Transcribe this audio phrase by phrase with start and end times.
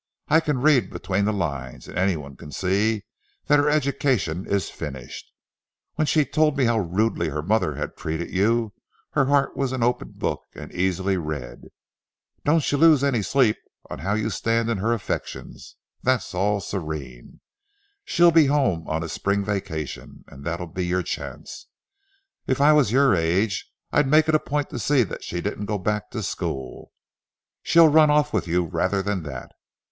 [0.29, 3.05] I can read between the lines, and any one can see
[3.45, 5.31] that her education is finished.
[5.93, 8.73] When she told me how rudely her mother had treated you,
[9.11, 11.65] her heart was an open book and easily read.
[12.43, 13.57] Don't you lose any sleep
[13.91, 17.39] on how you stand in her affections—that's all serene.
[18.03, 21.67] She'll he home on a spring vacation, and that'll be your chance.
[22.47, 25.65] If I was your age, I'd make it a point to see that she didn't
[25.67, 26.91] go back to school.
[27.61, 29.51] She'll run off with you rather than that.